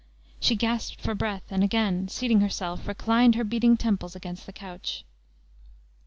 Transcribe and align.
She 0.39 0.55
gasped 0.55 0.99
for 0.99 1.13
breath, 1.13 1.43
and 1.51 1.63
again 1.63 2.07
seating 2.07 2.41
herself, 2.41 2.87
reclined 2.87 3.35
her 3.35 3.43
beating 3.43 3.77
temples 3.77 4.15
against 4.15 4.47
the 4.47 4.51
couch. 4.51 5.05